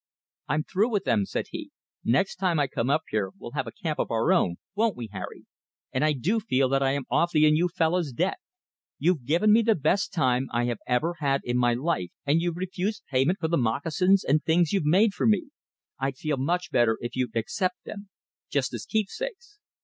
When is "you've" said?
8.97-9.25, 12.41-12.57, 14.73-14.85